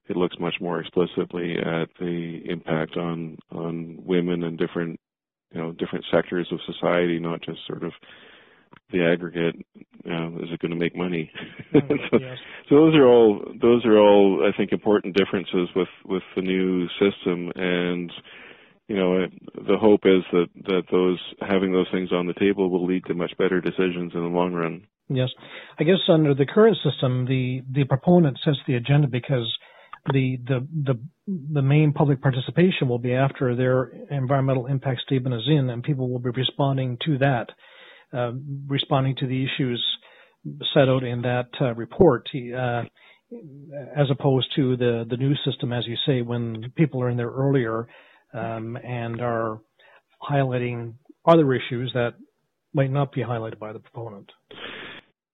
It 0.09 0.17
looks 0.17 0.37
much 0.41 0.55
more 0.61 0.81
explicitly 0.81 1.59
at 1.59 1.91
the 2.01 2.41
impact 2.47 2.97
on 2.97 3.37
on 3.53 3.99
women 4.05 4.45
and 4.45 4.59
different 4.59 4.99
you 5.53 5.61
know 5.61 5.73
different 5.73 6.05
sectors 6.11 6.49
of 6.51 6.61
society, 6.67 7.19
not 7.19 7.43
just 7.43 7.61
sort 7.67 7.85
of 7.85 7.93
the 8.91 9.05
aggregate 9.05 9.57
uh, 10.07 10.29
is 10.39 10.49
it 10.53 10.61
going 10.61 10.71
to 10.71 10.77
make 10.77 10.97
money? 10.97 11.31
So, 12.11 12.19
yes. 12.19 12.39
so, 12.69 12.75
those 12.77 12.95
are 12.95 13.07
all 13.07 13.45
those 13.61 13.85
are 13.85 13.99
all 13.99 14.49
i 14.49 14.57
think 14.57 14.73
important 14.73 15.17
differences 15.17 15.69
with 15.77 15.89
with 16.07 16.23
the 16.35 16.43
new 16.43 16.89
system. 16.99 17.53
And 17.55 18.11
you 18.89 18.97
know 18.97 19.27
the 19.55 19.77
hope 19.77 20.01
is 20.05 20.23
that 20.33 20.47
that 20.67 20.83
those 20.91 21.21
having 21.41 21.73
those 21.73 21.89
things 21.93 22.11
on 22.13 22.27
the 22.27 22.35
table 22.35 22.71
will 22.71 22.87
lead 22.87 23.05
to 23.07 23.15
much 23.15 23.33
better 23.39 23.61
decisions 23.61 24.13
in 24.15 24.21
the 24.21 24.29
long 24.29 24.55
run. 24.55 24.87
Yes. 25.09 25.29
I 25.79 25.85
guess 25.85 25.99
under 26.09 26.35
the 26.35 26.47
current 26.47 26.77
system 26.83 27.27
the 27.27 27.63
the 27.71 27.85
proponent 27.85 28.39
sets 28.45 28.59
the 28.67 28.75
agenda 28.75 29.09
because 29.09 29.55
the 30.13 30.39
the 30.47 30.67
the 30.85 30.99
the 31.27 31.63
main 31.63 31.93
public 31.93 32.23
participation 32.23 32.89
will 32.89 32.99
be 32.99 33.13
after 33.13 33.55
their 33.55 33.93
environmental 34.11 34.67
impact 34.67 35.01
statement 35.01 35.35
is 35.35 35.49
in 35.49 35.69
and 35.71 35.83
people 35.83 36.11
will 36.11 36.19
be 36.19 36.31
responding 36.31 36.97
to 37.05 37.19
that 37.19 37.49
responding 38.67 39.17
to 39.17 39.27
the 39.27 39.45
issues 39.45 39.85
set 40.75 40.89
out 40.89 41.05
in 41.05 41.23
that 41.23 41.49
uh, 41.61 41.75
report, 41.75 42.29
uh, 42.35 42.83
as 43.97 44.07
opposed 44.11 44.49
to 44.57 44.77
the 44.77 45.05
the 45.09 45.17
new 45.17 45.35
system, 45.45 45.73
as 45.73 45.87
you 45.87 45.97
say, 46.07 46.23
when 46.23 46.73
people 46.77 47.03
are 47.03 47.11
in 47.11 47.17
there 47.17 47.31
earlier 47.31 47.87
um, 48.33 48.77
and 48.77 49.21
are 49.21 49.61
highlighting 50.23 50.95
other 51.27 51.53
issues 51.55 51.91
that 51.95 52.15
might 52.75 52.91
not 52.91 53.13
be 53.13 53.23
highlighted 53.23 53.59
by 53.59 53.73
the 53.73 53.79
proponent. 53.79 54.31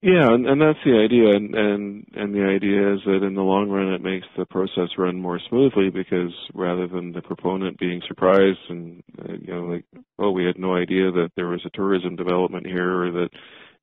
Yeah, 0.05 0.35
and, 0.35 0.47
and 0.47 0.61
that's 0.61 0.79
the 0.85 0.99
idea, 1.03 1.35
and, 1.35 1.55
and 1.55 2.07
and 2.15 2.35
the 2.35 2.45
idea 2.45 2.93
is 2.93 3.01
that 3.07 3.25
in 3.27 3.35
the 3.35 3.41
long 3.41 3.71
run, 3.71 3.91
it 3.95 4.03
makes 4.03 4.27
the 4.37 4.45
process 4.45 4.91
run 4.99 5.19
more 5.19 5.41
smoothly 5.49 5.89
because 5.89 6.31
rather 6.53 6.87
than 6.87 7.13
the 7.13 7.23
proponent 7.23 7.79
being 7.79 8.03
surprised 8.07 8.59
and 8.69 9.03
uh, 9.19 9.33
you 9.41 9.55
know 9.55 9.63
like, 9.63 9.87
oh, 10.19 10.31
we 10.31 10.45
had 10.45 10.59
no 10.59 10.77
idea 10.77 11.11
that 11.11 11.31
there 11.37 11.47
was 11.49 11.63
a 11.65 11.71
tourism 11.71 12.17
development 12.17 12.67
here, 12.67 13.05
or 13.07 13.13
that 13.13 13.31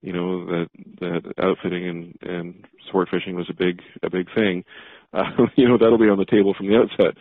you 0.04 0.14
know 0.14 0.46
that 0.46 0.68
that 1.00 1.34
outfitting 1.44 1.90
and 1.90 2.16
and 2.22 2.66
sport 2.88 3.10
fishing 3.10 3.36
was 3.36 3.50
a 3.50 3.56
big 3.56 3.82
a 4.04 4.10
big 4.12 4.28
thing, 4.36 4.64
uh, 5.14 5.24
you 5.56 5.68
know 5.68 5.80
that'll 5.80 5.98
be 5.98 6.10
on 6.10 6.20
the 6.20 6.26
table 6.26 6.54
from 6.56 6.68
the 6.68 6.78
outset, 6.78 7.18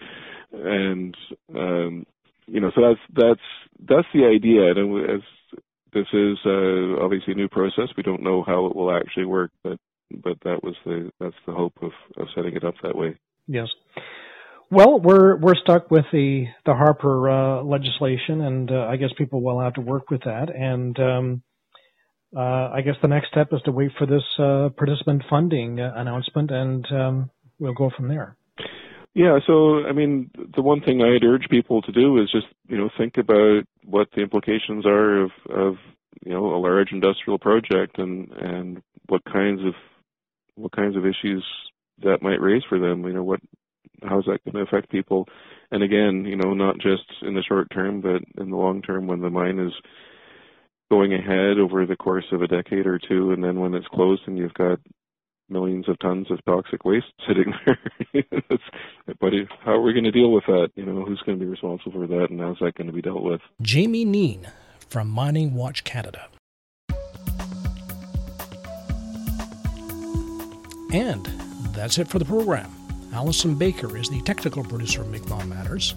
and 0.52 1.16
um, 1.56 2.04
you 2.46 2.60
know 2.60 2.70
so 2.74 2.82
that's 2.82 3.00
that's 3.14 3.88
that's 3.88 4.08
the 4.12 4.26
idea, 4.26 4.72
and 4.72 5.10
as 5.10 5.22
this 5.92 6.06
is 6.12 6.38
uh, 6.44 7.02
obviously 7.02 7.32
a 7.32 7.36
new 7.36 7.48
process. 7.48 7.88
We 7.96 8.02
don't 8.02 8.22
know 8.22 8.42
how 8.46 8.66
it 8.66 8.76
will 8.76 8.94
actually 8.94 9.26
work, 9.26 9.50
but 9.62 9.78
but 10.10 10.38
that 10.44 10.62
was 10.62 10.74
the 10.84 11.10
that's 11.20 11.36
the 11.46 11.52
hope 11.52 11.74
of, 11.82 11.92
of 12.16 12.28
setting 12.34 12.56
it 12.56 12.64
up 12.64 12.74
that 12.82 12.96
way. 12.96 13.16
Yes. 13.46 13.68
Well, 14.70 15.00
we're 15.00 15.36
we're 15.36 15.56
stuck 15.56 15.90
with 15.90 16.04
the 16.12 16.46
the 16.64 16.74
Harper 16.74 17.28
uh, 17.28 17.62
legislation, 17.62 18.40
and 18.40 18.70
uh, 18.70 18.86
I 18.88 18.96
guess 18.96 19.10
people 19.18 19.42
will 19.42 19.60
have 19.60 19.74
to 19.74 19.80
work 19.80 20.10
with 20.10 20.22
that. 20.24 20.48
And 20.54 20.98
um, 21.00 21.42
uh, 22.36 22.70
I 22.72 22.82
guess 22.84 22.94
the 23.02 23.08
next 23.08 23.28
step 23.28 23.48
is 23.52 23.60
to 23.64 23.72
wait 23.72 23.90
for 23.98 24.06
this 24.06 24.22
uh, 24.38 24.68
participant 24.76 25.24
funding 25.28 25.80
uh, 25.80 25.92
announcement, 25.96 26.52
and 26.52 26.86
um, 26.92 27.30
we'll 27.58 27.74
go 27.74 27.90
from 27.96 28.08
there. 28.08 28.36
Yeah, 29.14 29.38
so 29.46 29.84
I 29.86 29.92
mean, 29.92 30.30
the 30.54 30.62
one 30.62 30.80
thing 30.80 31.02
I'd 31.02 31.24
urge 31.24 31.48
people 31.50 31.82
to 31.82 31.92
do 31.92 32.18
is 32.22 32.30
just 32.30 32.46
you 32.68 32.78
know 32.78 32.90
think 32.96 33.16
about 33.18 33.64
what 33.84 34.08
the 34.14 34.22
implications 34.22 34.86
are 34.86 35.22
of 35.22 35.30
of 35.50 35.74
you 36.24 36.32
know 36.32 36.54
a 36.54 36.58
large 36.58 36.92
industrial 36.92 37.38
project 37.38 37.98
and 37.98 38.30
and 38.32 38.82
what 39.08 39.22
kinds 39.24 39.60
of 39.64 39.74
what 40.54 40.72
kinds 40.72 40.96
of 40.96 41.06
issues 41.06 41.44
that 42.02 42.22
might 42.22 42.40
raise 42.40 42.62
for 42.68 42.78
them. 42.78 43.04
You 43.04 43.14
know, 43.14 43.24
what 43.24 43.40
how's 44.02 44.24
that 44.26 44.44
going 44.44 44.54
to 44.54 44.62
affect 44.70 44.90
people? 44.90 45.26
And 45.72 45.82
again, 45.82 46.24
you 46.24 46.36
know, 46.36 46.54
not 46.54 46.76
just 46.78 47.04
in 47.22 47.34
the 47.34 47.42
short 47.42 47.68
term, 47.72 48.00
but 48.00 48.22
in 48.40 48.50
the 48.50 48.56
long 48.56 48.80
term 48.82 49.06
when 49.06 49.20
the 49.20 49.30
mine 49.30 49.58
is 49.58 49.72
going 50.90 51.14
ahead 51.14 51.58
over 51.58 51.86
the 51.86 51.96
course 51.96 52.24
of 52.32 52.42
a 52.42 52.48
decade 52.48 52.86
or 52.86 52.98
two, 52.98 53.32
and 53.32 53.42
then 53.42 53.60
when 53.60 53.74
it's 53.74 53.86
closed 53.88 54.22
and 54.26 54.38
you've 54.38 54.54
got 54.54 54.78
millions 55.50 55.88
of 55.88 55.98
tons 55.98 56.30
of 56.30 56.38
toxic 56.46 56.84
waste 56.84 57.06
sitting 57.26 57.52
there. 57.66 58.42
but 59.20 59.32
how 59.64 59.72
are 59.72 59.80
we 59.82 59.92
going 59.92 60.04
to 60.04 60.10
deal 60.10 60.32
with 60.32 60.44
that? 60.46 60.70
You 60.76 60.84
know, 60.84 61.04
who's 61.04 61.20
going 61.26 61.38
to 61.38 61.44
be 61.44 61.50
responsible 61.50 61.92
for 61.92 62.06
that, 62.06 62.28
and 62.30 62.40
how's 62.40 62.58
that 62.60 62.74
going 62.74 62.86
to 62.86 62.92
be 62.92 63.02
dealt 63.02 63.22
with? 63.22 63.40
Jamie 63.60 64.06
Kneen 64.06 64.50
from 64.88 65.08
Mining 65.08 65.54
Watch 65.54 65.84
Canada. 65.84 66.28
And 70.92 71.24
that's 71.72 71.98
it 71.98 72.08
for 72.08 72.18
the 72.18 72.24
program. 72.24 72.70
Allison 73.12 73.54
Baker 73.54 73.96
is 73.96 74.08
the 74.08 74.20
technical 74.22 74.64
producer 74.64 75.02
of 75.02 75.08
Mi'kmaq 75.08 75.46
Matters. 75.46 75.94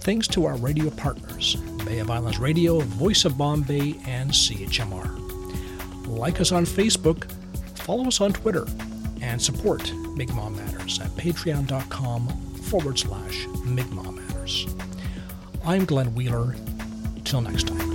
Thanks 0.00 0.26
to 0.28 0.46
our 0.46 0.56
radio 0.56 0.90
partners, 0.90 1.56
Bay 1.84 1.98
of 1.98 2.10
Islands 2.10 2.38
Radio, 2.38 2.80
Voice 2.80 3.24
of 3.24 3.36
Bonne 3.36 3.62
Bay, 3.62 3.96
and 4.06 4.30
CHMR. 4.30 5.18
Like 6.06 6.40
us 6.40 6.52
on 6.52 6.64
Facebook, 6.64 7.30
follow 7.80 8.06
us 8.06 8.20
on 8.20 8.32
Twitter, 8.32 8.66
and 9.20 9.40
support 9.40 9.92
Mi'kmaq 10.16 10.56
Matters 10.56 11.00
at 11.00 11.10
patreon.com 11.10 12.28
forward 12.62 12.98
slash 12.98 13.46
Mi'kmaq 13.64 14.14
Matters. 14.14 14.66
I'm 15.64 15.84
Glenn 15.84 16.14
Wheeler. 16.14 16.54
Till 17.24 17.40
next 17.42 17.68
time. 17.68 17.89